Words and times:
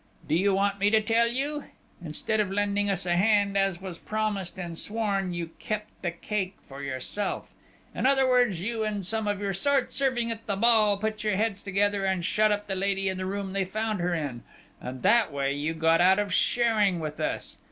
Do 0.27 0.33
you 0.33 0.51
want 0.55 0.79
me 0.79 0.89
to 0.89 0.99
tell 0.99 1.27
you?... 1.27 1.65
Instead 2.03 2.39
of 2.39 2.49
lending 2.49 2.89
us 2.89 3.05
a 3.05 3.15
hand 3.15 3.55
as 3.55 3.79
was 3.79 3.99
promised 3.99 4.57
and 4.57 4.75
sworn, 4.75 5.31
you 5.31 5.51
kept 5.59 5.91
the 6.01 6.09
cake 6.09 6.55
for 6.67 6.81
yourself!... 6.81 7.49
In 7.93 8.07
other 8.07 8.27
words, 8.27 8.61
you, 8.63 8.83
and 8.83 9.05
some 9.05 9.27
of 9.27 9.39
your 9.39 9.53
sort, 9.53 9.93
serving 9.93 10.31
at 10.31 10.47
the 10.47 10.55
ball, 10.55 10.97
put 10.97 11.23
your 11.23 11.35
heads 11.35 11.61
together, 11.61 12.03
and 12.03 12.25
shut 12.25 12.51
up 12.51 12.65
the 12.65 12.73
lady 12.73 13.09
in 13.09 13.17
the 13.19 13.27
room 13.27 13.53
they 13.53 13.63
found 13.63 13.99
her 13.99 14.15
in; 14.15 14.41
and 14.81 15.03
that 15.03 15.31
way, 15.31 15.53
you 15.53 15.75
got 15.75 16.01
out 16.01 16.17
of 16.17 16.33
sharing 16.33 16.99
with 16.99 17.19
us!... 17.19 17.57